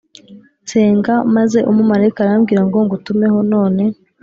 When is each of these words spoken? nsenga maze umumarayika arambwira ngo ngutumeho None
nsenga 0.63 1.13
maze 1.35 1.59
umumarayika 1.71 2.19
arambwira 2.21 2.61
ngo 2.67 2.77
ngutumeho 2.85 3.39
None 3.51 3.83